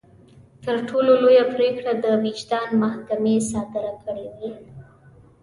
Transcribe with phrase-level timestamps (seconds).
[0.65, 4.51] تر ټولو لويه پرېکړه د وجدان محکمې صادره کړې وي.